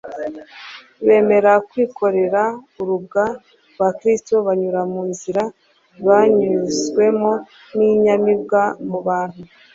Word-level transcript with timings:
Bemera 1.05 1.51
kwikorera 1.69 2.41
urubwa 2.81 3.23
rwa 3.73 3.89
Kristo. 3.99 4.33
Banyura 4.45 4.81
mu 4.91 5.01
nzira 5.11 5.43
yanyuzwemo 6.05 7.31
n'inyamibwa 7.77 8.61
mu 8.89 8.99
bantu. 9.07 9.41